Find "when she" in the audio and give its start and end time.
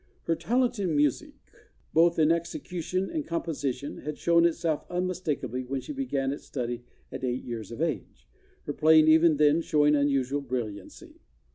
5.63-5.93